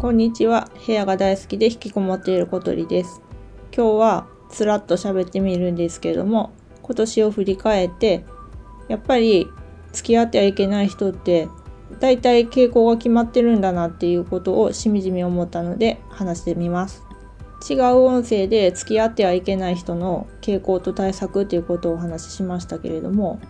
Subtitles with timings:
[0.00, 0.70] こんにちは。
[0.86, 3.20] 部屋が大好きで引きこもっている小鳥です。
[3.76, 8.24] 今日はつらっと喋ってみるんですけども、今年を振り返って、
[8.86, 9.48] やっぱり
[9.92, 11.48] 付き合ってはいけない人って、
[11.98, 17.02] 大体傾向が決まってるんだなっていうことをしみじみ思ったので話してみます。
[17.68, 23.40] 違う音声で付き合ってはいけない人の傾向と対策っていうことをお話ししましたけれども、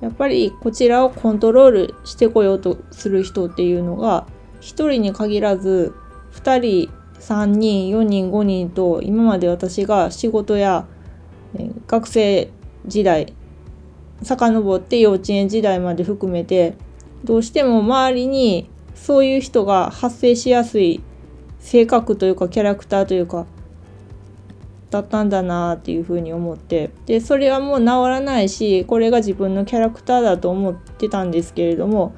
[0.00, 4.28] やっぱりこちらをコントロールしてこようとする人っていうのが
[4.60, 5.94] 1人に限らず
[6.32, 10.86] 2人3人4人5人と今まで私が仕事や
[11.86, 12.50] 学生
[12.86, 13.34] 時代
[14.22, 16.74] 遡って幼稚園時代まで含めて
[17.24, 21.02] どうしても周りにそういう人が発生しやすい
[21.58, 23.46] 性格というかキャラクターというか
[24.90, 32.14] だったんだなっていうふうに思ってでそれはもう治らないしこれが自分のキャラクターだと思ってたんですけれども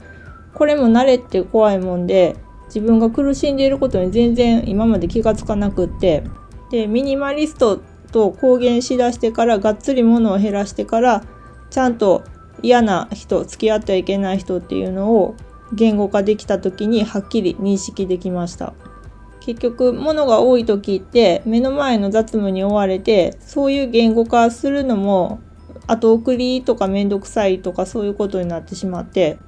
[0.55, 6.25] これも慣れって怖いもんで自分が苦しんでいることに全然今まで気がつかなくって
[6.71, 11.25] でミニマリストと公言しだしてからがっつり物を減らしてから
[11.71, 12.25] ちゃんと
[12.63, 15.35] 嫌な人付き合ってはいけない人っていうのを
[15.73, 18.75] 言語化できた時にはっきり認識できました。
[19.41, 25.41] 結局物が多い時って目の前の雑務に追われてそういう言語化するのも
[25.89, 29.39] 後送りとかめんどくさいとかそういうことになってしまって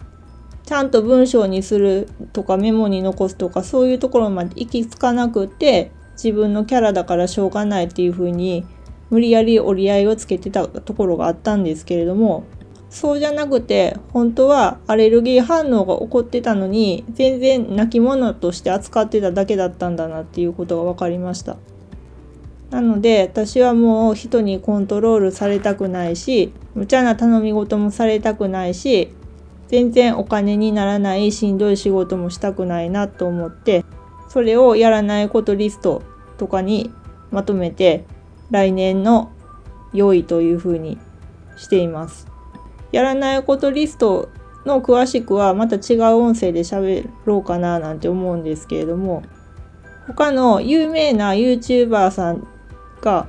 [0.67, 8.65] ちゃんと文章にするとかメモに残すとかそういうところまで行き着かなくて自分のキャラだからしょうがないっていう風に
[9.11, 12.45] 無理やり折り合いをつけてたところがあったんですけれども
[12.89, 21.57] そうじゃなくて本当はアレルギー反応が起こってたのに全然泣き物として扱ってただけだったんだなっていうことが分かりました。
[22.71, 29.13] なので私はもう人にコントロールされたくないし無茶な頼み事もされたくないし
[29.69, 33.85] 全然お金にならないしんどい仕事もしたくないなと思って
[34.29, 36.03] それをやらないことリスト
[36.39, 36.93] とかに
[37.31, 38.05] まとめて
[38.51, 39.33] 来年の
[39.93, 40.99] 良いというふうに
[41.57, 42.27] しています。
[42.93, 44.29] やらないことリスト
[44.65, 49.23] の詳しくはまた違う音声で喋ろうかななんて思うんですけれども
[50.07, 52.47] 他の有名な YouTuber さん
[53.01, 53.27] が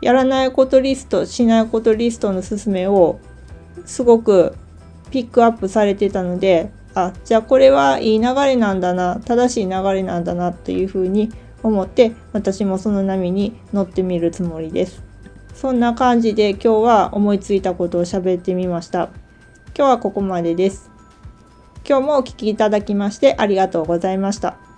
[0.00, 3.20] やらないことリストしないことリストの勧めを
[3.84, 4.56] すごく
[5.14, 11.30] ピックアップされてたのであじゃあこれはいい流れなんだな正しい流れなんだなというふうに
[11.62, 15.04] 思って私もその波に乗ってみるつもりです。
[15.54, 19.08] そんな感じで今日は思いついたことを喋ってみました。
[19.68, 20.90] 今日はここまでです。
[21.88, 24.73] 今日もお聴きいただきましてありがとうございました。